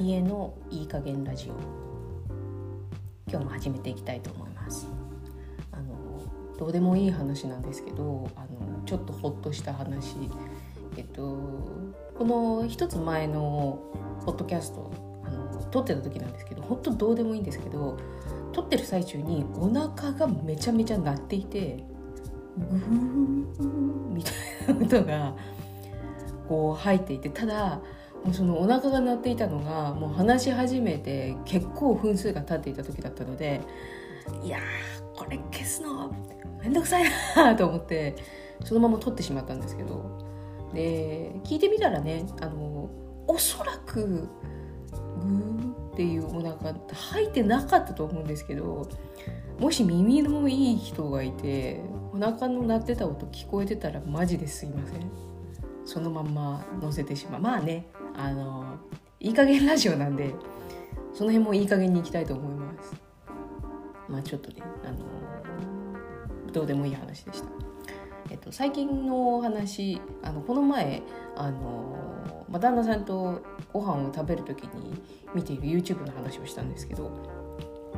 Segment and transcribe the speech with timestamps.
[0.00, 1.52] リエのいい加減ラジオ。
[3.30, 4.88] 今日も始めていきたいと思います。
[5.72, 6.22] あの
[6.58, 10.16] どうでもいい話なんですけどあのちょっとほっとした話。
[10.96, 11.22] えっと
[12.16, 13.78] この一つ前の
[14.24, 14.90] ポッドキャスト
[15.22, 17.98] あの撮ってた時なんですけど本当どうでもいいんですけど
[18.52, 21.84] 撮ってる最中にお腹がめちゃめちゃ鳴っていて
[22.56, 25.34] グーみたいな音が
[26.48, 27.82] こう入っていてただ
[28.24, 33.60] もうそのお腹が鳴っていたのがもう話し始めて結構分数が経っていた時だったので
[34.42, 34.58] いや
[35.14, 36.14] これ消すの
[36.62, 37.04] めんどくさい
[37.36, 38.16] なと思って
[38.64, 40.28] そのまま撮ってしまったんですけど。
[40.72, 42.88] で聞いてみたらねあの
[43.26, 48.88] おそらくグーっていうお腹入ってなかったと思うんですけど
[49.58, 51.80] もし耳のいい人がいて
[52.14, 55.10] お腹の鳴ってた音聞こえてたらマジですいません？
[55.84, 57.40] そのまんま載せてしまう。
[57.40, 57.88] まあね
[58.22, 58.76] あの
[59.18, 60.34] いい加減ラジオなんで
[61.14, 62.94] その辺もいい加減にいきたいと思います。
[64.08, 67.48] まあちょっとねあのどうでもいい話でした。
[68.30, 71.02] えっと、最近のお話あのこの前
[71.34, 73.40] あの、ま、旦那さんと
[73.72, 75.02] ご飯を食べる時に
[75.34, 77.10] 見ている YouTube の話をしたんですけど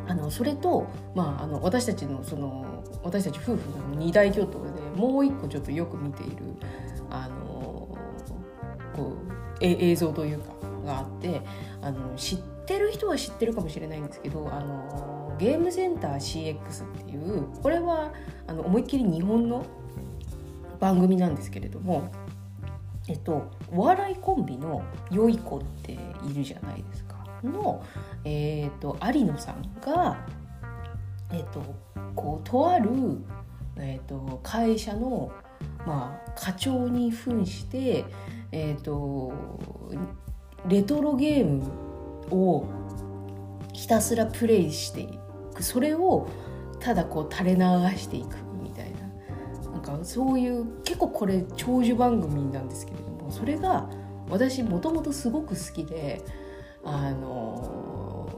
[0.06, 6.36] あのそれと、まあ、あの私たちのその私たち夫婦の二大巨頭でもう一個ちょっとよく見ている
[7.10, 7.98] あの
[8.94, 10.52] こう映像というか
[10.84, 11.42] があって
[11.80, 18.12] あの知ってる人は知ってるかもしれないんですけどあのゲームセンター CX っていうこれは
[18.46, 19.64] あの思いっきり日本の
[20.80, 22.10] 番組なんですけれども
[23.08, 25.98] えっとお笑いコンビのよい子ってい
[26.34, 27.12] るじゃないですか。
[27.44, 27.84] の、
[28.24, 30.24] えーと、有野さんが、
[31.30, 31.62] えーと、
[32.14, 32.90] こうとある、
[33.76, 35.32] えーと、会社の、
[35.86, 38.04] まあ、課長に扮して、
[38.52, 39.32] えー、と
[40.68, 41.64] レトロゲーム
[42.30, 42.66] を
[43.72, 45.18] ひたすらプレイしてい
[45.54, 45.62] く。
[45.62, 46.28] それを
[46.80, 47.60] ただこう垂れ流
[47.96, 49.70] していくみたいな。
[49.70, 53.88] なんかそういう結構これ長寿番組なんですけれどもそれが
[54.28, 56.22] 私もともとすごく好きで
[56.84, 58.28] あの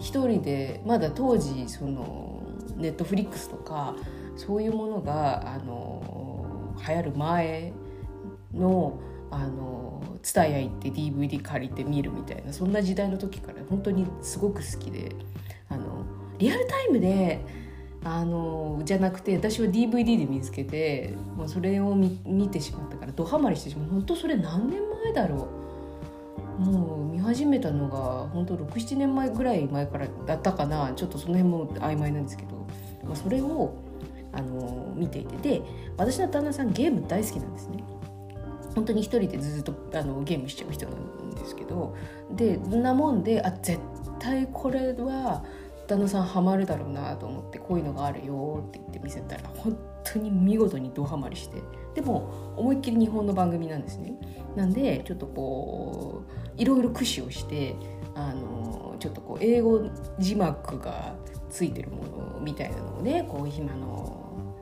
[0.00, 2.42] 一人でまだ当時その
[2.76, 3.94] ネットフリックスとか
[4.36, 6.29] そういうものがあの
[6.86, 7.72] 流行る前
[8.54, 8.98] の
[9.30, 15.12] あの蔦屋行って DVD 借りて見るみたいなそんな時代の時から本当にすごく好きで
[15.68, 16.04] あの
[16.38, 17.40] リアルタイムで
[18.02, 23.90] あのじゃなくて私は DVD で見つけてもうそれを見てしまったからドハマりしてしまう。
[23.90, 25.48] 本当それ何年前だろ
[26.58, 26.62] う。
[26.62, 30.92] もう見始めたのが本当67年前ぐらい前からだったかな。
[30.96, 32.66] ちょっとその辺も曖昧なんですけど、
[33.04, 33.74] まあ、それを
[34.32, 35.36] あの見ていて。
[35.36, 35.62] で
[35.96, 37.84] 私の旦那さんゲーム大好きなんですね。
[38.74, 41.94] 本当に一人でずっとあのゲームしちゃう人なんですけど。
[42.32, 43.80] でなもんであ絶
[44.18, 45.44] 対これは
[45.86, 51.62] 旦那さんハマるだろうなと思ってこういうのがあるよって言って見せたら本当に見事にドハマりして。
[51.94, 54.14] でも思いっきり日本の番組なんですね。
[54.54, 56.22] なんでちょっとこ
[56.56, 57.74] ういろいろ駆使をして
[58.14, 59.80] あのちょっとこう英語
[60.18, 61.16] 字幕が
[61.50, 64.56] ついてるものみたいなのをねこう今の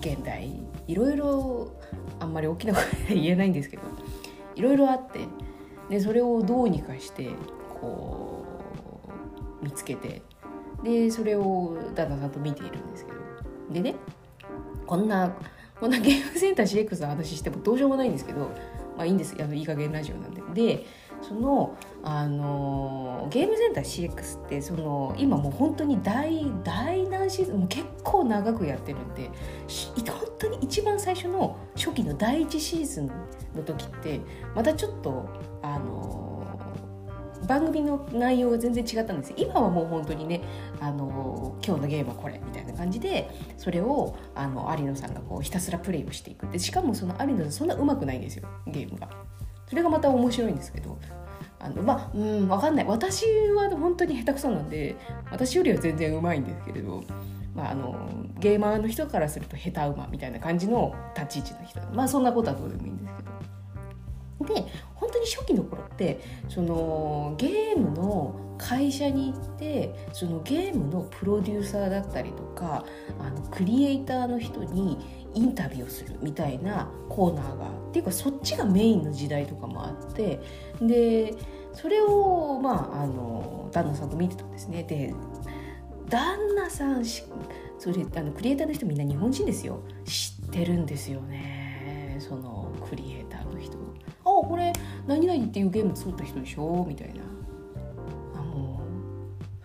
[0.00, 1.72] 現代いろいろ
[2.18, 3.82] あんまり大きな声で言えないんですけど
[4.54, 5.20] いろいろあって
[5.90, 7.30] でそれをどうにかして
[7.80, 8.44] こ
[9.60, 10.22] う見つけて
[10.82, 13.22] でそれを旦那さんと見ているんですけど。
[13.72, 13.94] でね
[14.86, 15.34] こんな
[15.80, 18.50] こんなゲームセンター CX の話してもどうしようもないんですけど
[18.96, 19.34] まあいいんです。
[19.40, 20.42] あのいい加減ラジオなんで。
[20.54, 20.86] で
[21.22, 29.30] そのあのゲームセンター CX ってその今もう本当に大大何シーズンもう結構長くやってるんで
[30.10, 33.06] 本当に一番最初の初期の第1シーズン
[33.54, 34.20] の時って
[34.54, 35.28] またちょっと
[35.62, 36.32] あの
[37.46, 40.42] 番組の内容が全然違ったんです今はもう本当にね
[40.80, 49.08] あの今日のゲームはこれみたいな感じでそれをあの有野さんがこうひたすらプレイをしていくでしかもその有野さんそんな上手くないんですよゲームが。
[49.72, 50.98] それがまた面白いんですけど
[51.58, 53.24] あのまあうん分かんない私
[53.56, 54.96] は本当に下手くそなんで
[55.30, 57.02] 私よりは全然うまいんですけれど、
[57.54, 58.06] まあ、あの
[58.38, 63.32] ゲーマーの人からすると下手馬みたいな感じの立ち位置の人まあそんなことはどうでもいいんですけど。
[64.54, 64.66] で
[64.96, 72.84] 本当に初期の頃ってそのゲームの会社に行ってそのゲームのプロデューサーだったりとか
[73.20, 80.40] あのクリエイターの人にインタビューをするみたいなコーナーがっていうかそっちがメインの時代とかもあって
[80.80, 81.34] で
[81.72, 84.82] それをまああの旦那さんと見てたんですね。
[84.84, 85.14] で
[86.08, 87.24] 旦那さんし
[87.78, 89.80] それあのクリエイターの人みんな日本人ですよ。
[90.04, 92.16] 知ってるんですよね。
[92.18, 93.76] そのクリエイターの人
[94.24, 94.72] 「あこれ
[95.06, 97.22] 何々っていうゲーム作った人でしょ?」みたいな。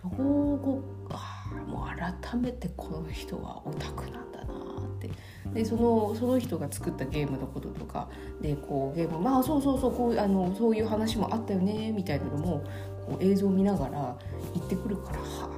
[0.02, 4.54] ここあもう改めてこの人はオタクなんだな
[4.84, 5.08] って
[5.54, 8.08] でそのその人が作ったゲームのこととか
[8.40, 12.64] でこうゲームまあそうそうそうこうあのそういう話もあったよねみたいなのも
[13.06, 14.16] こう映像を見ながら
[14.54, 15.48] 言ってくるからはあ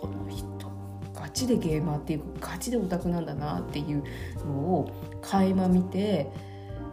[0.00, 0.46] この人
[1.14, 4.04] ガチでゲーマーっていうかガチでオタクなんだなっていう
[4.46, 4.90] のを
[5.22, 6.30] 垣間見て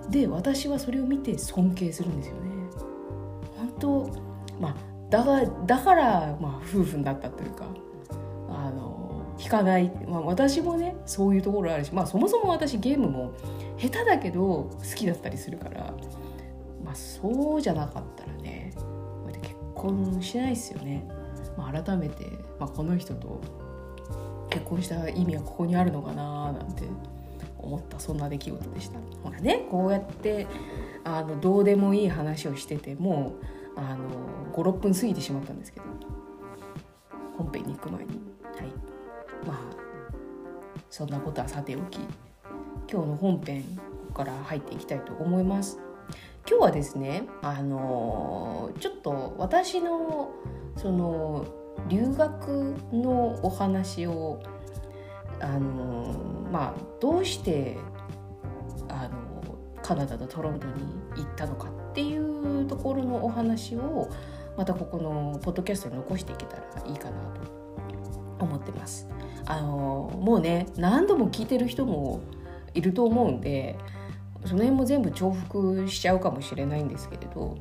[0.10, 2.42] で私はそれを見て尊敬するんですよね。
[3.58, 4.10] 本当
[4.60, 4.76] まあ
[5.10, 7.66] だがだから、まあ、夫婦になったというか
[9.38, 13.34] の引かない、まあ、私もねそういうところあるし、まあ、そもそも私ゲームも
[13.78, 15.94] 下手だけど好きだったりするから、
[16.84, 18.74] まあ、そうじゃなかったらね
[19.42, 21.08] 結婚しないですよね。
[21.56, 22.26] まあ、改めて、
[22.60, 23.42] まあ、この人と
[24.50, 26.84] 結婚した意味はここにあるのかななんて
[27.58, 29.00] 思ったそんな出来事でした。
[29.24, 30.48] ほらねこうやって
[31.04, 33.36] あのどうでもいい話をしてても
[33.76, 35.86] あの56分過ぎてしまったんですけど
[37.38, 38.10] 本編に行く前に。
[38.44, 38.87] はい。
[39.46, 39.58] まあ
[40.90, 42.00] そんなことはさておき
[42.92, 43.64] 今日の本編
[44.14, 45.80] から入っていきたいと思います
[46.50, 50.32] 今日はですねあのちょっと私の
[50.78, 51.46] その
[51.90, 54.42] 留学のお話を
[55.40, 57.78] あのまあどうして
[58.88, 60.74] あのカナダのトロントに
[61.16, 64.10] 行ったのかっていうところのお話を
[64.58, 67.18] またここのポッドキャストに残していけたらいいかな
[68.40, 69.08] と思ってます。
[69.48, 72.22] あのもうね何度も聞いてる人も
[72.74, 73.78] いると思うんで
[74.46, 77.58] その辺も全部重複しちゃうかもしれないんですけれど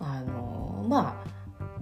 [0.00, 1.30] あのまあ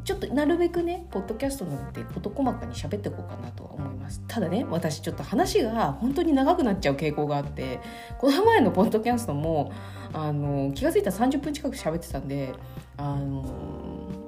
[0.04, 4.22] ちょっとなるべくねポッドキャストなので事細かに喋っていこうかなとは思います。
[4.26, 7.80] ただね私ちょっと話が本当に長くなっちゃう傾向があって
[8.18, 9.72] この前のポッドキャストも
[10.14, 12.54] あの気が付いたら30分近く喋ってたんで
[12.96, 13.44] あの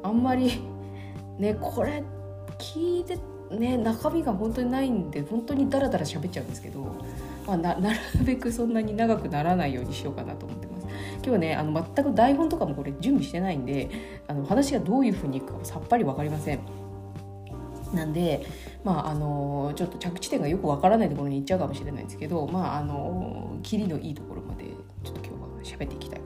[0.02, 0.60] あんまり
[1.38, 2.04] ねこれ
[2.58, 3.18] 聞いて
[3.50, 6.96] ね中身が本当にないんで本当にダラダラ喋っちゃうんですけど、
[7.46, 7.80] まあ、 なる
[8.24, 10.86] べくそんなに長くならないようにしようかなと思ってます。
[11.24, 13.90] 今日ねあの全く台本とかもこれ準備してないんで
[14.26, 16.60] あの話がどういうふうにいくかさっぱり分かりません。
[17.92, 18.46] なんで、
[18.84, 24.64] まあ、あのちょっと着地点がよくわからないところに行っちゃうかもしれないですけど、まあ、あのキリのいいところまで
[25.02, 26.20] ちょっと今日は喋っていきたい。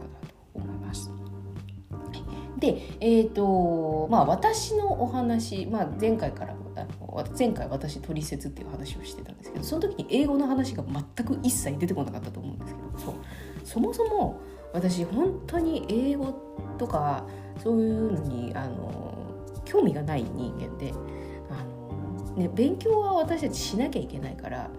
[2.64, 13.14] で、えーとまあ、私のお話、まあ、前回からあの前回私取説っていう話をしてたんですけどその時に英語の話が全く一切出てこなかったと思うんですけどそう。
[13.64, 14.40] そもそも
[14.72, 16.34] 私本当に英語
[16.78, 17.26] とか
[17.62, 19.14] そういうのにあの
[19.64, 20.92] 興味がない人間で
[21.50, 24.70] あの、ね、勉強は私たちしなきゃいけないから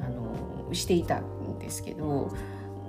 [0.00, 2.30] あのしていたんですけど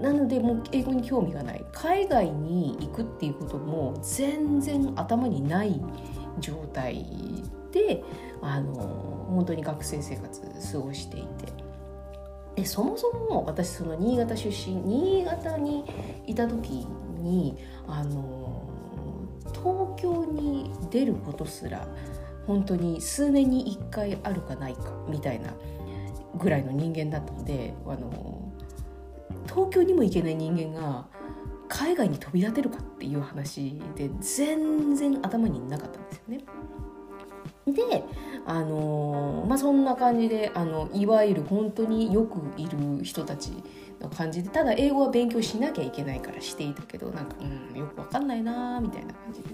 [0.03, 1.65] なのでもう英語に興味がない。
[1.71, 5.81] 海外に行くっていうことも全然頭にない
[6.39, 7.05] 状態
[7.71, 8.03] で
[8.41, 8.73] あの
[9.29, 10.41] 本当に学生生活
[10.73, 11.53] 過ごしていて。
[12.55, 15.85] でそもそも私その新潟出身新潟に
[16.27, 16.85] いた時
[17.17, 17.57] に
[17.87, 18.61] あの
[19.53, 21.87] 東京に出ることすら
[22.45, 25.55] 本当に数年に1回あるかないかみたいな
[26.37, 28.42] ぐらいの人間だったのであの
[29.53, 31.05] 東京にも行けない人間が
[31.69, 36.39] 海外に飛び立てるかっていう話で全然頭になかったんですよね。
[37.65, 38.03] で
[38.45, 43.53] あのー、まあそんな感じであのいわゆる本当によくいる人たち
[44.01, 49.49] の感じでただ英語は勉強しなきゃいけないからしていたけどなんか、うん、よくわかんないなみたいな感じで、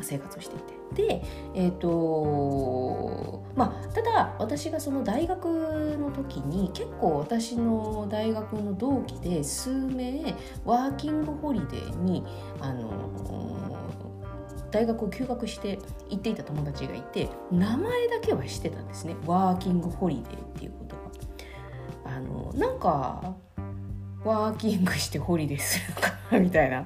[0.00, 0.80] 生活をしていて。
[0.90, 1.22] で
[1.54, 5.44] えっ、ー、とまあただ私がその大学
[5.98, 12.24] の時に結構私の大学の同期で数名ワーキングホリデーに
[12.60, 12.90] あの
[14.70, 15.78] 大学を休学して
[16.08, 19.16] 行っていた友達がいて名前だけはしてたんですね。
[19.26, 23.34] ワーキングホリデーっていう言葉あのなんか
[24.24, 26.84] ワーキングしてホリデーするかなみたいな。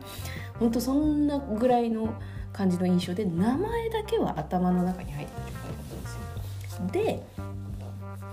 [0.58, 2.14] ほんとそんなぐらいの
[2.54, 7.04] 感じの印象で名前だけは頭の中に入ってる感じだったんですよ。
[7.04, 7.26] で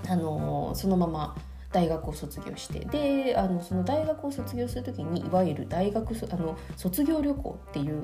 [0.10, 1.36] あのそのまま
[1.72, 8.02] 大学を卒業してであのその大学を卒業する時にいわゆる大学あの卒業旅行っていう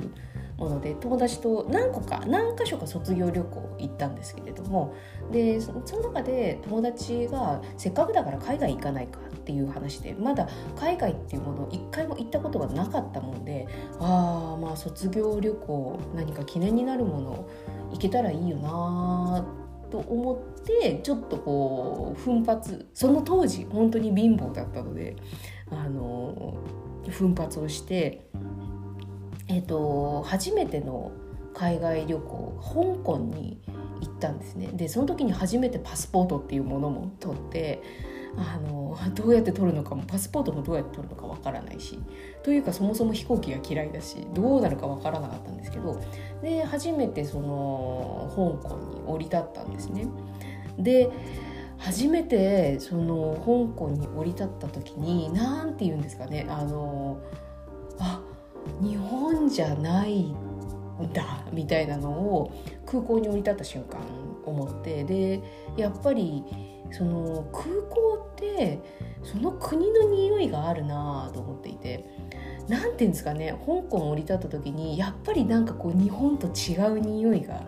[0.58, 4.96] もので友達と何個か何箇所か卒業旅行行ったんですけれども
[5.32, 13.68] でその中で友達がせっかくだから海外行かないかっていう話でまだ海外っていうものを一回も行ったことがなかったもんで
[14.00, 17.50] ああまあ卒業旅行何か記念になるもの
[17.92, 19.46] 行けたらいいよな
[19.92, 20.57] と思って
[21.04, 25.16] ちょっとこう奮発その当時本当に貧乏だったので
[25.72, 26.58] あの
[27.10, 28.30] 奮発をして
[29.48, 31.12] えっ、と初めての
[31.54, 33.62] 海外旅行香港に
[34.02, 37.82] 行ったんですねでその時に初めてパスポートっていうものも取って
[38.38, 42.00] あのどうやって取るのかもパスポートもどうやって取るのかわからないし
[42.44, 46.00] というかそもそも飛行機が嫌いだしどうなるかわからなかったんですけど
[46.44, 48.32] で初めてその
[48.62, 50.08] 香港に降り立ったんですね。
[50.78, 51.10] で
[51.78, 57.20] 初めてその香港に降り立った時に何て言うんですかねあの
[58.00, 58.22] あ
[58.82, 60.34] 日本じゃないん
[61.14, 62.52] だみたいなのを
[62.86, 64.00] 空港に降り立った瞬間
[64.50, 65.42] 思ってで
[65.76, 66.44] やっぱり
[66.92, 68.80] その空港って
[69.24, 72.06] その国の匂いがあるなと思っていて
[72.68, 77.66] 何て言うんですかね香港降り立った時にやっぱりなんかこう日本と違う匂いが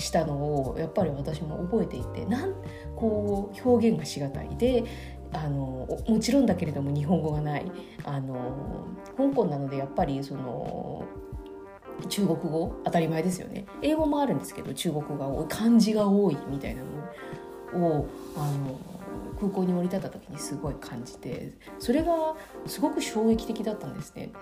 [0.00, 0.34] したの
[0.72, 2.54] をやっぱり私も覚えていてなん
[2.96, 4.84] こう表現がしがたいで
[5.32, 7.70] あのもちろんだけれども日本語がない
[8.04, 11.06] あの香港なのでやっぱりその
[12.08, 16.82] 中国語当たり前ですよね英語もあるんですけど中国語が多い漢字が多いみたいな
[17.72, 18.80] のをあの
[19.38, 22.34] 空港に降り立った時にすごい感じてそれが
[22.66, 24.32] すごく衝撃的だったんですね。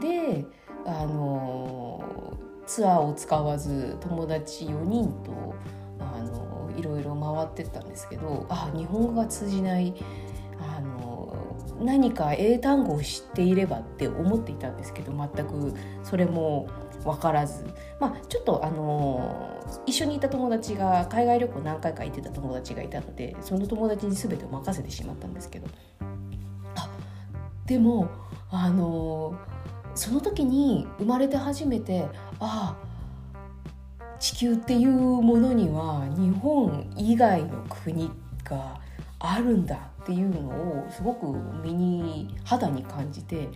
[0.00, 0.46] で
[0.86, 2.38] あの
[2.70, 5.56] ツアーを使わず友達4人と
[5.98, 9.92] あのいろいろ回ってったんですけどあ日本語が通じない
[10.60, 11.34] あの
[11.80, 15.74] 何か英単語を知っていればって思っていたんですけど全く
[16.04, 16.68] それも
[17.02, 17.64] 分からず、
[17.98, 25.66] まあ、ちょっとあの一緒にいた友達が海外旅行何回か行ってた友達がいたのでその友達に全てを任せてしまったんですけど。
[26.76, 26.88] あ
[27.66, 28.08] でも
[28.48, 29.34] あの
[29.96, 32.08] その時に生まれて初めて
[32.40, 32.90] ああ
[34.18, 38.10] 地球っていうものには日本以外の国
[38.44, 38.80] が
[39.18, 41.26] あるんだっていうのをすごく
[41.62, 43.48] 身に肌に感じて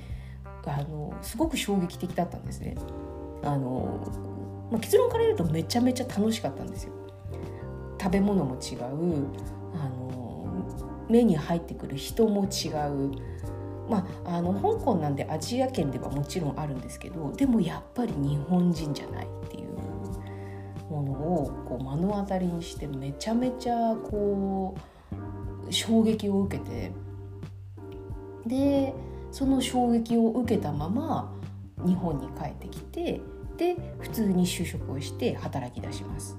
[0.66, 2.76] あのすごく衝撃的だったんですね。
[3.42, 4.00] あの
[4.70, 6.92] まあ、結論から言うとめちゃめちゃ楽しかったんですよ。
[8.00, 9.26] 食べ物も違う
[9.74, 10.46] あの
[11.08, 13.12] 目に入ってくる人も違う
[13.88, 19.72] まあ、あの香港なんでアジア圏ではもちろんあるんですけどでもやっぱり日本人じゃないっていう
[20.90, 24.76] ものをこう目の当たりにしてめちゃめちゃこ
[25.68, 26.92] う衝撃を受けて
[28.46, 28.94] で
[29.30, 31.34] その衝撃を受けたまま
[31.84, 33.20] 日本に帰ってきて
[33.56, 36.36] で普通に就職をして働き出します。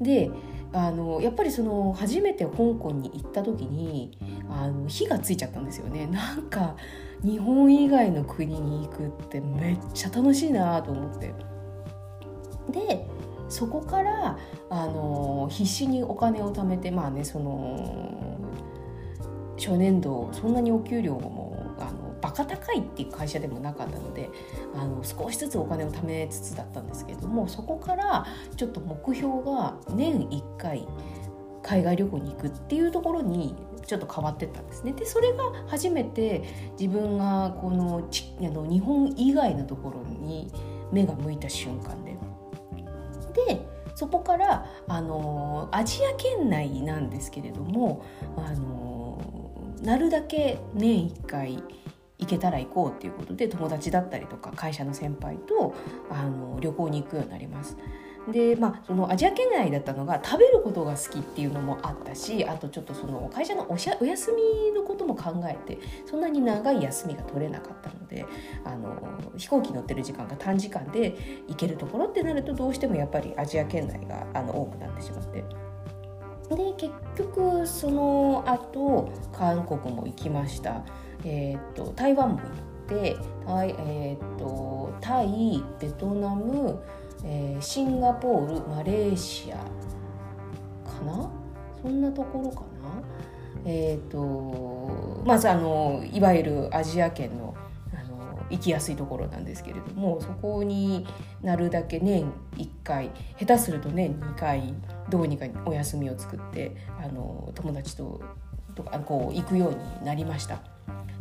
[0.00, 0.30] で
[0.74, 4.18] あのやっぱりその初めて香港に行った時に
[4.50, 6.06] あの火がついちゃったんですよね。
[6.10, 6.74] なんか
[7.22, 11.32] 日本以外の国に行くってめっちゃ楽しいなと思って。
[12.70, 13.06] で
[13.48, 14.36] そこから
[14.68, 18.38] あの必死にお金を貯めてまあねその
[19.56, 21.53] 初年度そんなにお給料も
[22.34, 24.30] カ高いっていう会社でもなかったので
[24.74, 28.26] あの少しずつお金を貯めつつだったんですけれどもそこから
[28.56, 30.86] ちょっと目標が年1回
[31.62, 33.54] 海外旅行に行くっていうところに
[33.86, 34.92] ちょっと変わってったんですね。
[34.92, 36.42] でそれが初めて
[36.78, 40.50] 自分がこのちあの日本以外のところに
[40.92, 42.16] 目が向いた瞬間で。
[43.46, 48.04] でそこからあのアジア圏内なんですけれども
[48.36, 49.18] あの
[49.82, 51.62] なるだけ年1回
[52.18, 55.74] 行けたら行こうっていうことで友達だったりとか会社の先輩と
[56.10, 57.76] あの旅行に行くようになります。
[58.30, 68.24] でまあそのアジア圏内だったのが食べることが好きっていうのもあったしあとちょっとその会社のおしゃお休みのことも考えてそんなに長い休みが取れなかったので
[68.64, 68.96] あの
[69.36, 75.44] 飛行機乗ってる時間が短時間で行けるところってなるとどうしてもやっぱりアジア圏内があの多くなってしまって。
[76.48, 80.84] で結局その後韓国も行きました、
[81.24, 82.50] えーと、台湾も行っ
[82.88, 83.16] て
[83.46, 86.82] タイ,、えーとタイベトナム
[87.26, 89.62] えー、シンガポールマレーシアか
[91.06, 91.30] な？
[91.80, 93.02] そんなところかな？
[93.64, 97.54] えっ、ー、とまずあのいわゆるアジア圏の
[97.94, 101.06] あの行きやすいところなんですけれどもそこに
[101.40, 104.74] なるだけ年1回下手すると年2回
[105.08, 108.20] どうにかお休みを作ってあの友達と
[108.74, 110.73] とかこう行くようになりました。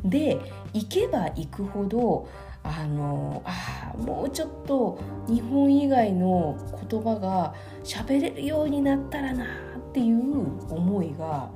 [0.04, 0.40] で
[0.74, 2.28] 行けば行くほど
[2.64, 6.58] あのあもうちょっと日本以外の
[6.90, 11.50] 言葉が喋れるようになったらなっていう思いが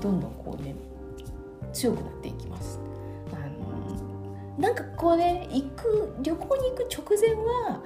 [0.00, 0.74] どんどんこうね
[1.72, 2.80] 強くなっていきます。
[3.32, 7.80] あのなんかこうね行く旅行に行く直前はは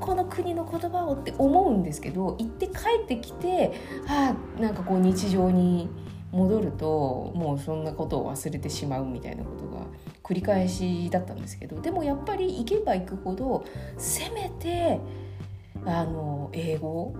[0.00, 3.72] この国の言葉をって思うんですけど行って帰ってきて
[4.06, 5.88] はあなんかこう日常に
[6.32, 9.86] 戻るともうそんなことを忘れてしまうみたいなことが
[10.22, 13.64] 繰り返しだったんですけどでもやっぱり行けば行くほど
[13.96, 15.00] せめて
[15.84, 17.14] あの英語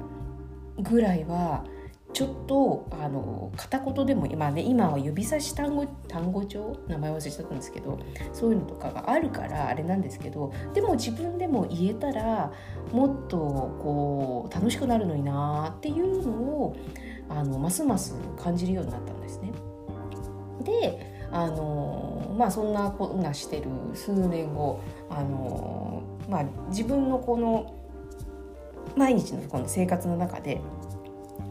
[0.78, 1.64] ぐらいは
[2.12, 7.98] ちょっとあの片言でも今ね今は指差し単語単語帳名前忘れちゃったんですけど
[8.32, 12.50] そういうのとかがあるからあれなんですけどでも自分でも言えたら
[12.92, 16.76] もっとこう楽しくなるのになっていうのを
[17.28, 19.52] あのますます感じるようになったんですね。
[20.64, 24.80] であのまあそんなこんなしてる数年後
[25.10, 27.74] あの、まあ、自分のこの
[28.96, 30.60] 毎日のこの生活の中で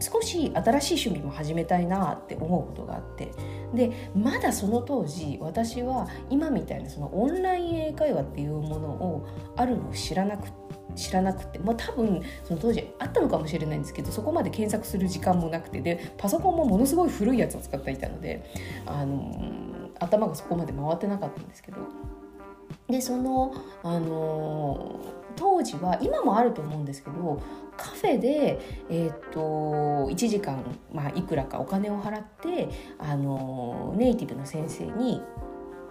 [0.00, 3.32] 少し新しい趣味も始めたいなって思うことがあって
[3.74, 15.80] でまだその当時私は今みたいなそのオンライン英会話っていうものをあるのを知らなくて知らなくて、まあ、多分その当時あったのかもしれないんですけどそこまで検索する時間もなくて。
[15.80, 18.44] でパソコンもものすごい古いやつを使っていたので
[18.84, 21.78] あの頭がそこまで回ってなかったんですけど。
[22.88, 25.00] でそのあの
[25.36, 27.40] 当時は今もあると思うんですけど
[27.76, 28.58] カフェで、
[28.90, 35.22] えーと、1時間、まあ、いくらかお金を払ってあのネイティブの先生に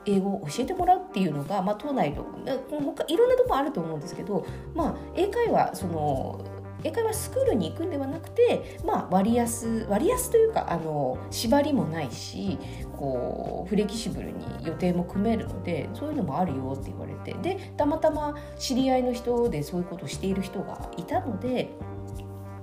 [0.08, 6.44] 英語を教えてもらうっていうのが、まあ、都内の他いろんなとこあると思うんですけど、まあ、英会話その
[6.84, 12.58] 英会話スクールに行くんではなくて、まあ、割安割安というかあの縛りもないし
[12.96, 21.70] こうフレキシブルに予定も組めるのでそういうのもあるよって言われてでたまたま知り合いの人でそういうことをしている人がいたので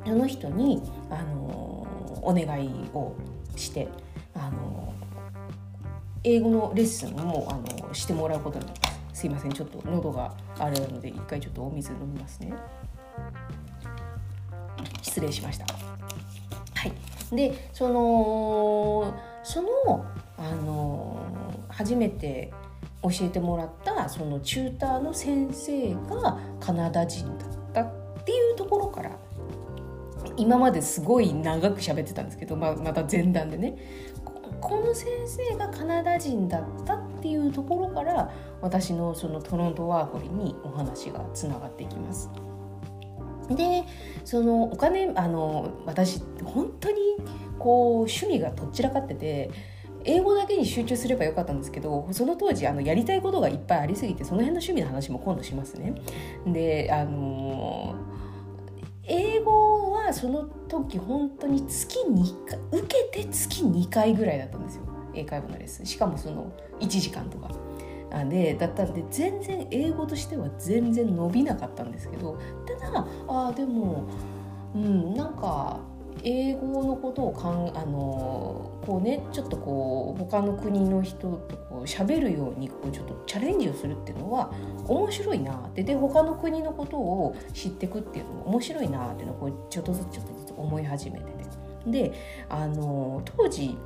[0.06, 1.86] その人にあの
[2.22, 3.14] お願いを
[3.56, 3.88] して
[4.34, 4.94] あの
[6.24, 8.66] 英語のレッスンもあのしてもらうことに
[9.12, 9.20] す。
[9.20, 12.52] すいませんちょっと喉があれなので一回ちょっとお水飲みますね。
[15.02, 15.66] 失礼しました。
[15.66, 16.92] はい、
[17.36, 19.14] でその
[19.44, 20.04] その
[20.36, 21.22] あの
[21.68, 22.52] 初めて
[23.02, 29.10] 教えてもらったそのチューターの先生がカナダ人だったっていうところから
[30.36, 33.76] 今まですごい長く喋ってたんですけど、まあ、また前段でね
[34.64, 42.30] この先生がカナダ人だったっていうところから私のそのトロントワーホリにお話がつながっていきます。
[43.50, 43.84] で
[44.24, 46.96] そのお金あの私本当に
[47.58, 49.50] こう趣味がとっちらかってて
[50.04, 55.94] 英語だけに集中すればよかったんですけどその当時あのやりたいことがいっぱいありすぎてその辺の趣味の話も今度しますね。
[56.46, 57.94] であの
[59.06, 64.82] 英語はその時本当に月2回受けて月2回ぐらいだったんですよ。
[65.14, 65.86] 英会話のレッスン。
[65.86, 67.50] しかもその1時間とか。
[68.28, 72.38] でだったんで全然英語としては全然伸びなかったんですけど。
[72.80, 74.04] ただあでも
[74.74, 75.80] うんなんか
[76.22, 84.52] 英語のことをかんあのこうねちょっとこう他の国の人とこう喋るようにこうちょっとチャレンジをするっていうのは
[84.86, 85.82] 面白いなって。
[85.82, 91.44] で他の国のことを知ってくっていうのも面白いなっていうのをこうちょっとずつちょっとずつ思い始めてて。
[91.86, 92.12] で
[92.48, 93.76] あの当時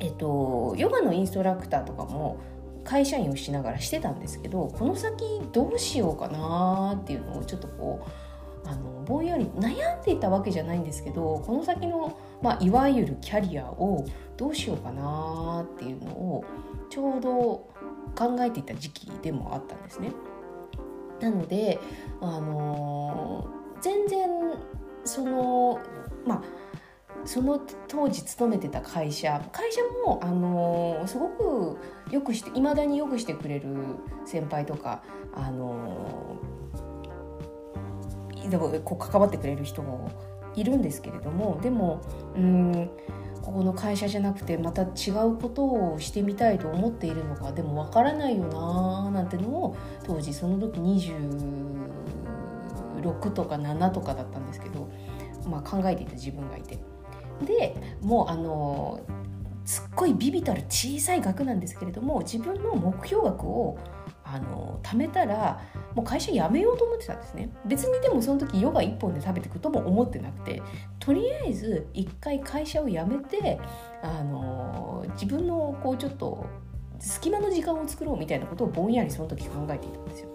[0.00, 2.38] えっとヨガのインストラクターとかも
[2.84, 8.06] 会社員をしながらしてたんですけどこの先どうしようかなっていうのをちょっとこ
[8.64, 14.04] うあのぼんやり悩んでいたわけじゃないんですけどこの先の、まあ、いわゆるキャリアを
[14.36, 16.44] どうしようかなっていうのを
[16.88, 17.30] ちょうど
[18.14, 20.12] 考えていた時期でもあったんですね。
[21.20, 21.80] なので、
[22.20, 24.28] あのー、全然
[25.04, 25.80] その
[26.24, 26.42] まあ
[27.24, 31.78] その当時勤めてた会社会社も、あのー、すごく
[32.12, 33.74] よくしていまだによくしてくれる
[34.24, 35.02] 先輩とか、
[35.34, 40.10] あのー、でもこう関わってくれる人も
[40.60, 42.02] いるんですけれどもでも
[42.36, 42.90] うん
[43.42, 54.90] ここの会社じゃなくてまた違うことをしてみたいと思っているのかでもわからないよななんてのを当時その時26とか7とかだったんですけど、
[55.46, 56.78] まあ、考えていた自分がいて。
[57.46, 59.00] でもうあの
[59.64, 63.78] すっごいビビたる小さい額なんですけれども自分の目標額を
[64.30, 65.60] あの貯めたら
[65.94, 70.62] もう会社辞めようと思ってたんですね別にでもその時ヨガ1本で食べていくとも思ってなくて
[70.98, 73.58] とりあえず一回会社を辞めて
[74.02, 76.46] あの自分のこうちょっと
[76.98, 80.28] 隙間の時間を作ろうみたいなことをぼんやりその時考えていたんですよ。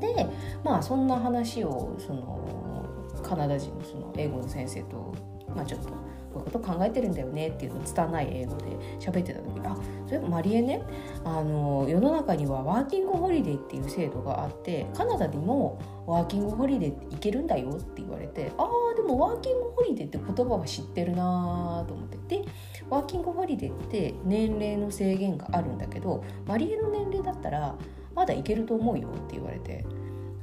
[0.00, 0.26] で
[0.62, 2.84] まあそんな話をその
[3.22, 5.14] カナダ人のその英語の先生と
[5.54, 5.90] まあ、ちょっと
[6.38, 8.64] こういうこと考えてるんだよねっていうのを拙い英語で
[9.00, 10.82] 喋ってた時あそういえばマリエね
[11.24, 22.18] あの世の中にはワーキングホリデーっていう制度があってカナダにもワーキングホリデーって行けるんだよって言われてああでもワーキングホリデーって言葉は知ってるなと思って。
[22.28, 22.44] で
[22.90, 27.74] ワーキングホリデーって年齢の制限があるんだけどマリエの年齢だったら
[28.14, 29.84] まだ行けると思うよって言われて。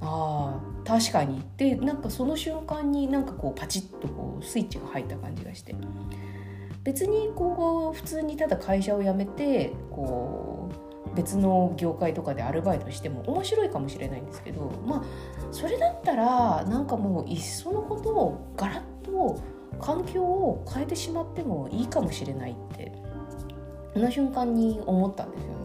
[0.05, 5.75] ああ確かにってなんかその瞬間になんかこうパチッとこうスイッチが入った感じがして
[6.83, 15.03] 別にこう普通にただ会社を辞めてこう別の業界とかでアルバイトしても面白いかもしれないんですけどまあ
[15.51, 19.41] それだったらなんかもういっそのことをガラッと
[19.79, 22.91] 環境を変えてしまってもいいかもしれないって
[23.93, 25.55] その瞬間に思ったんですよね。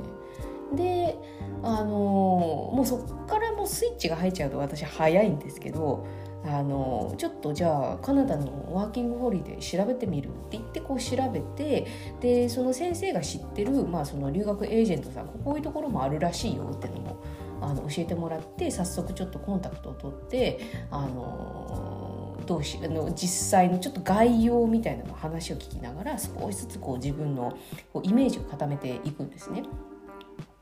[0.77, 1.19] で
[1.63, 3.39] あのもうそっか
[3.71, 6.07] スイッチが入っちゃうと私早いんですけど
[6.45, 11.87] あのちょっとじゃあカナダのワーキングホリデー調べてみるって言ってこう調べて
[12.21, 17.23] でその先生が知ってる、まあ、その留学エージェントさんこういうところもあるらしいよっていうのも
[17.61, 27.57] あの教えてもらって早速ちょっとコンタクトを取ってあのどうしあの実際のちょっと概要みたいなの話を聞きながら少しずつこう自分の
[27.93, 29.65] こうイメージを固めていくんですね。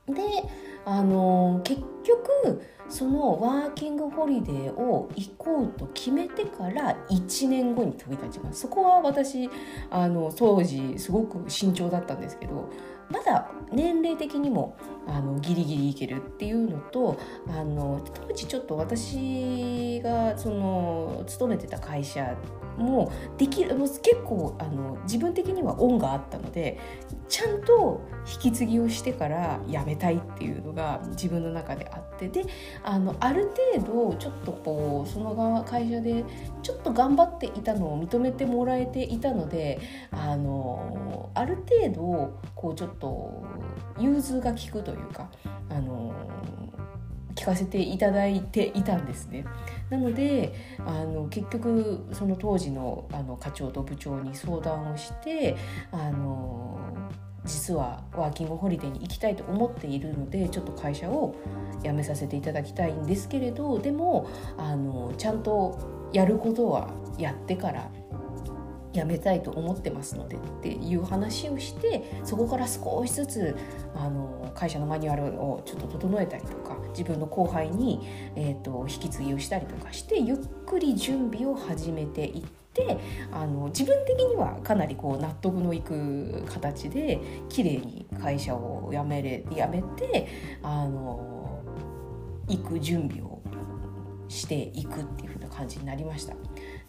[0.09, 0.23] で
[0.85, 8.61] あの結局そのワーキングホリデーを行こうと決めてから1年後に飛び立ちます。
[8.61, 9.51] そこは私
[9.90, 12.71] あの当時すごく慎重だったんですけど
[13.11, 14.77] まだ年齢的にも
[15.09, 17.18] あのギリギリいけるっていうのと
[17.49, 22.37] あの当時ちょっと私がその勤めてた会社
[22.79, 26.79] もできる結構あの自分的には恩があったので
[27.29, 28.01] ちゃんと
[28.33, 32.44] 引き継ぎをしてから辞めたいっていうのが自分の中であってで
[32.83, 36.25] あのある程度ちょっとこうその会社で
[36.62, 43.42] ちょっと頑張っていたのを認めてもらえていたのであのある程度こうちょっと
[43.99, 45.31] 融通が利くといういうか
[45.71, 46.13] あの
[47.35, 49.45] 聞かせていただいていたんですね。
[49.91, 50.53] なので
[50.85, 55.57] あの結局その当時のあの課長と部長に相談をして
[55.93, 56.81] あの
[57.45, 61.37] 実はワーキングホリデーに行きたいと思っているのでちょっと会社を
[61.83, 67.89] 辞めさせていただきたいんですけれどでもあのちゃんとやることはやってから
[68.92, 73.57] 辞めたいと思ってますのでっていう話をしてそこから少しずつ
[73.94, 78.01] あの会社のマニュアルをちょっと整えたりとか自分の後輩に、
[78.35, 82.48] えーと、引き継ぎをしたりとかしてゆっくり準備を始めていって。
[83.33, 90.29] あの自分的にはかなりこう納得のいく形で綺麗に会社を辞めれ辞めて
[90.62, 91.61] あの
[92.46, 93.42] 行く準備を
[94.29, 96.35] していくっていう風な感じになりました。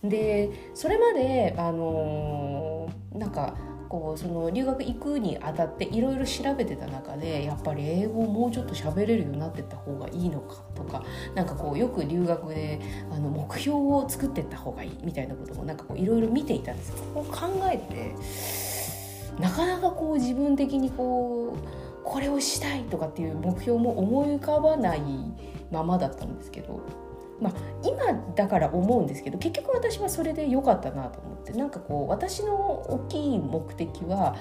[0.03, 3.55] でそれまであのなんか
[3.89, 12.79] こうその留学行くにあたっていろいろ調べてた中でやっぱり英語をもうちょっと喋れるようになってった方がいいのかとかなんかこうよく留学で
[13.11, 16.93] あの目標を作ってった方がいいみたいなこともなんかこういろいろ見ていたんです。
[17.13, 18.15] こう考えて
[19.41, 25.01] なかなかこう自分的にこうこれをしたいとかっていう目標も思い浮かばない
[25.71, 26.81] ままだったんですけど
[27.41, 34.35] まあ、今だから思うんですけど結局私はそれで良かったなと思ってなんかこう私の大きい目的は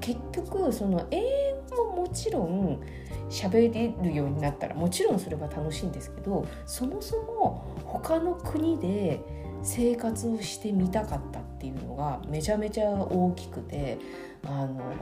[0.00, 1.22] 結局その英
[1.70, 2.80] 語ももちろん
[3.28, 9.20] 喋れるようになったらもちろんそれは楽しいんですけどそもそも他の国で
[9.62, 13.98] 生活をしてみたかったっていうのがめちゃめちゃ大きくて
[14.44, 14.92] あの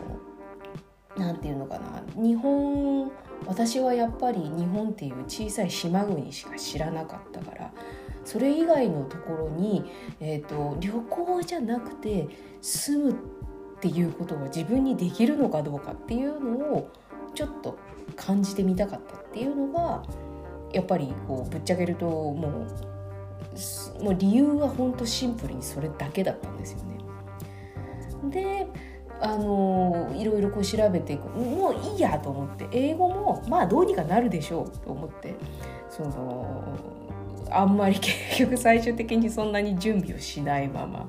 [1.16, 3.10] 何て言うのかな日本
[3.46, 7.72] 私はやっぱり日本っていう小さい島国しか知らなかったから
[8.24, 9.84] それ以外のところに、
[10.20, 12.28] えーと、旅行じゃなくて
[12.60, 13.14] 住むっ
[13.80, 16.90] ていうことが自分にできるのかどうかっていうのを
[17.34, 17.78] ちょっと
[18.16, 20.02] 感じてみたかったっていうのが
[20.72, 22.66] やっぱりこうぶっちゃけるとも
[24.00, 26.96] うもう理由は本当シンプルにそれだけだったんですよね。
[28.30, 28.66] で
[29.20, 31.28] あのいろいろこう調べていく。
[31.28, 32.68] もういいやと思って。
[32.72, 35.34] 英語もまあどうにかなるでしょうと思って。
[35.88, 36.64] その
[37.50, 41.08] あんまり 結局最終的にそんなに準備をしないまま。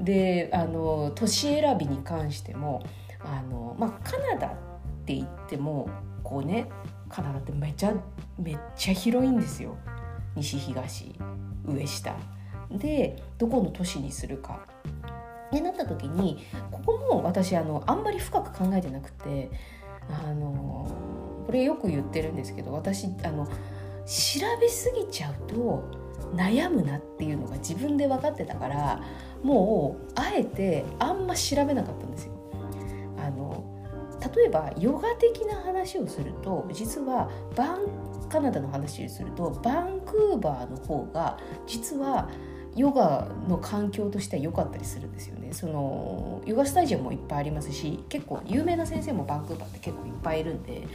[0.00, 2.82] であの都市選びに関しても
[3.24, 4.50] あの、まあ、カナダっ
[5.06, 5.88] て言っても
[6.22, 6.68] こうね
[7.08, 7.94] カナダってめちゃ
[8.38, 9.76] めっちゃ広いんですよ。
[10.34, 11.14] 西東
[11.64, 12.14] 上下。
[12.70, 14.60] でどこの都市にするか。
[15.56, 19.50] ってなった時にここも私あのあんまり深く考えてなくて
[20.10, 20.86] あの
[21.46, 23.52] これよく言ってるんですけど私あの調
[24.60, 25.84] べすぎちゃうと
[26.34, 29.02] 悩むなっていうのが自分で分かってたから
[29.42, 32.32] もうあえてあんま調べなかったんですよ。
[33.18, 33.64] あの
[34.34, 42.28] 例えばヨガ的な話をすると実はバンカナダの話をするとバンクーバーの方が実は
[42.76, 45.52] ヨガの環境としては良かったりするんですよね。
[45.52, 50.86] そのヨガスタジオもいっぱいありますし結構有名な先生もバンクーバーって結構いっぱいいるんで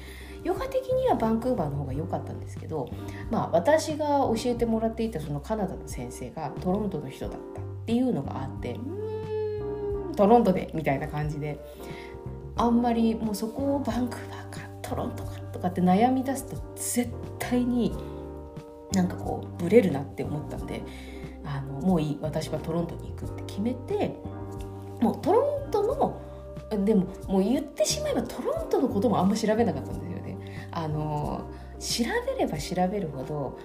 [0.43, 2.89] ヨガ的にはバンクーバーの方が良かったんですけど、
[3.29, 11.59] まあ、私が教えてもらっていたそのカナダの先生がトロントの人だったっていうのがあってうんトロントでみたいな感じで
[12.55, 17.95] あんまりもうそこをバンクーバーかトロントかとかって悩み出すと絶対に
[18.93, 20.83] なんかこうブレるなって思ったんで
[21.51, 24.15] あのもういい私はトロントに行くって決めて
[25.01, 26.21] もうトロントの
[26.85, 30.37] でももう言ってしまえばトロントのこともあんま調べなかったんですよね。
[30.71, 32.05] あの調
[32.37, 33.57] べれば調べるほど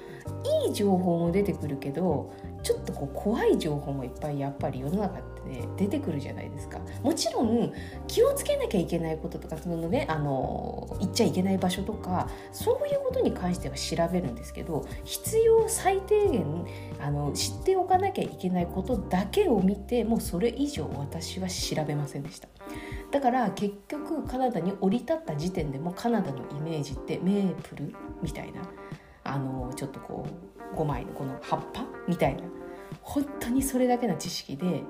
[0.67, 6.81] いい情報も出てくるけどちょっとこう怖い情報もいっぱいやっぱり世の中って出てくるじゃないですか。
[7.03, 7.73] もちろん
[8.07, 16.67] 気をつけなきゃいけないこととかそのねあの行っちゃいけない場所とかそういうことに関しては調べるんですけど必要最低限
[17.01, 22.49] あの知っておかなきゃいけないことだけを見てもうそれ以上私は調べませんでした。
[23.11, 28.63] だから結局カナダに降り立った時点でもカナダのイメージってメープルみたいな
[29.25, 30.27] あのちょっとこ
[30.75, 32.43] う5枚のこの葉っぱみたいな
[33.03, 34.83] 本当にそれだけの知識で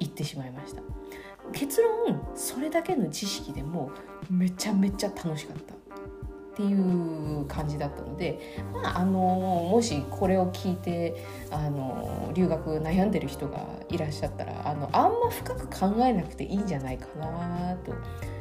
[0.00, 0.82] 行ってしまいました。
[1.52, 3.90] 結論それだけの知識でも
[4.30, 5.74] めちゃめちゃ楽しかった。
[5.74, 8.38] っていう感じだったので、
[8.74, 17.94] まあ、あのもしこれを聞いてあの留学悩んでる人がいらっしゃったらあのあんま深く考えなくていいんじゃないかなと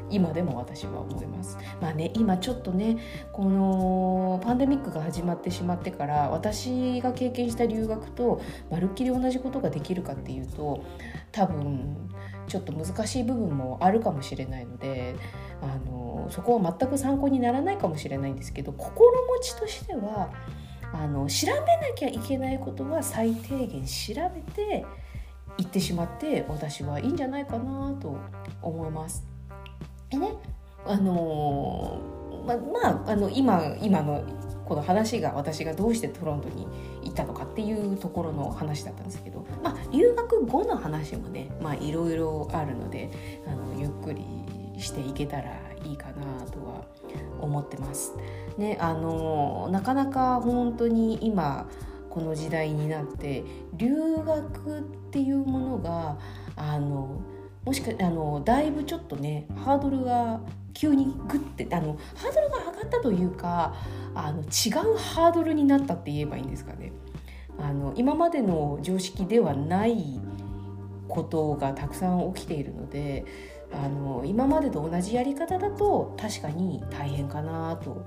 [0.10, 1.58] 今でも私は思います。
[1.80, 2.98] まあね今ちょっとね
[3.32, 8.42] このパンデミックが始まってしまってから私が経験した留学と
[8.72, 10.84] まるっきり同じことができるかっていうと
[11.32, 12.10] 多分
[12.48, 15.16] ちょっと難しい部分もあるかもしれないので
[15.62, 20.32] あのそこは全く参考にならないかもしれないんですけど心持ちとしては
[20.92, 24.86] あの調べなきゃいけないことは最低限調べて
[25.58, 28.18] 行ってしまって私はいいんじゃないかなと
[28.62, 29.26] 思います。
[30.10, 30.32] でね
[30.86, 32.00] あの
[32.46, 34.24] ままああの今今の
[34.70, 36.68] この話が私がどうしてトロントに
[37.02, 41.50] 行ったのかっていうところの話だったんですけど、まあ、留学後の話もね
[41.82, 43.10] いろいろあるので
[43.48, 44.24] あのゆっくり
[44.78, 46.86] していけたらいいかなとは
[47.42, 48.14] 思ってます。
[48.60, 51.68] ね、あのなかなか本当に今
[52.12, 56.20] この時代になって留学っていうものが
[56.56, 57.22] あの
[57.66, 60.42] もしかあのだいぶちょっとねハードルが
[60.74, 63.76] 急にグッてあのハードルが上がったというか
[64.16, 66.92] あの違うハードルになったって言えばいいんですかね。
[67.58, 70.20] あの今までの常識ではない
[71.10, 73.26] ことがたくさん起きているので
[73.72, 78.06] あの今までと同じやり方だと確かに大変かなと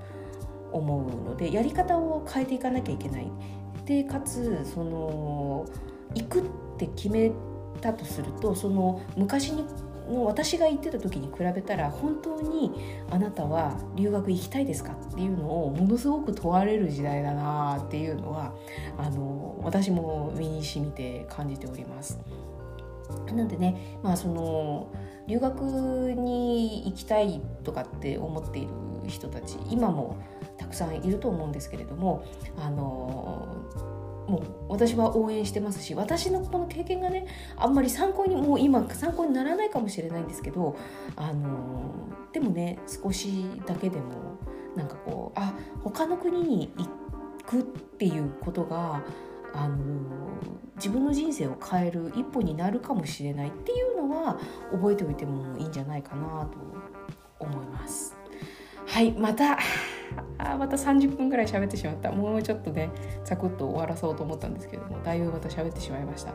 [0.71, 3.31] 思うのでやり方を変えていかなきゃいけない。
[3.85, 5.65] でかつその
[6.15, 6.43] 行くっ
[6.77, 7.31] て決め
[7.81, 9.65] たとするとその昔に
[10.09, 12.71] の私が行ってた時に比べたら本当に
[13.09, 18.53] あなたは留学行きたいですかっていうのをものすごく問われる時代だなっていうのは
[18.97, 22.19] あの私も身に染みて感じております。
[23.33, 24.91] なんでね、まあ、その
[25.27, 28.69] 留学に行きたいとかって思っている
[29.07, 30.17] 人たち今も
[30.57, 32.25] たくさんいると思うんですけれども
[32.57, 33.47] あの
[34.27, 40.75] もう私は応援してますし私のこの経験がねあんまり参考にもう今参考にならないかもしれないんですけど
[41.15, 44.37] あのでもね少しだけでも
[44.75, 46.87] なんかこうあ他の国に行
[47.45, 49.03] くっていうことが
[49.53, 49.77] あの
[50.75, 54.39] 自分の人生を変える一歩になるかもしれないっていうのは
[54.71, 56.57] 覚えておいてもいいんじゃないかなと
[57.39, 58.15] 思います。
[58.85, 59.57] はいまた
[60.51, 62.11] あまた30分ぐらい喋ってしまった。
[62.11, 62.89] もうちょっとね
[63.23, 66.33] サクッと終わらそうと思ったんですけどもだいぶまた喋ってしまいました。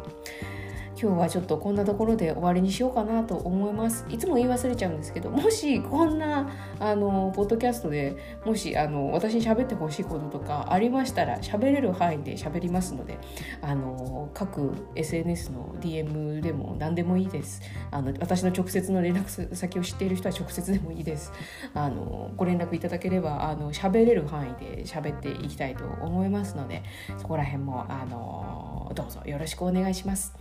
[1.01, 4.05] 今日はちょっとこんなところで終わりにしようかなと思います。
[4.09, 13.17] いつも言い忘れちゃうんですけどもしこんなあのポッドキャストでもしあの私に喋ってほしいこととかありましたら喋れる範囲で喋りますので
[13.63, 17.63] あの各 SNS の DM でも何でもいいです。
[17.93, 21.33] あの私の直接の連絡先を知っている人は直接でもいいです。
[21.75, 26.83] あのご連絡いただければあの喋れる範囲で喋っていきたいと思いますので
[27.19, 30.35] そこら辺もあのどうぞよろしくお願いします。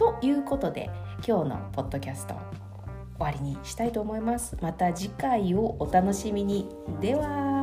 [0.00, 0.88] ということで
[1.28, 2.40] 今日のポッドキャスト終
[3.18, 4.56] わりにしたいと思います。
[4.62, 6.66] また次回をお楽しみに。
[7.02, 7.59] では